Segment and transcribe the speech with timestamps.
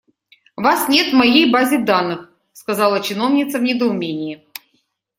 [0.55, 4.47] «Вас нет в моей базе данных»,- сказала чиновница в недоумении.